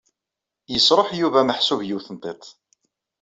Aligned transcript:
Yesṛuḥ 0.73 1.09
Yuba 1.19 1.39
meḥsub 1.47 1.79
yiwet 1.87 2.07
n 2.13 2.17
tiṭ. 2.17 2.43